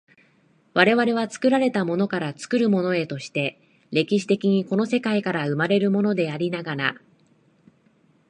[0.73, 3.61] 我々は作られたものから作るものへとして、
[3.91, 6.95] 歴史的にこの世界から生まれるものでありながら、